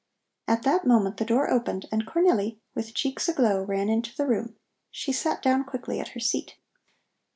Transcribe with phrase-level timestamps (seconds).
[0.47, 4.55] At that moment the door opened and Cornelli, with cheeks aglow, ran into the room.
[4.89, 6.55] She sat down quickly at her seat.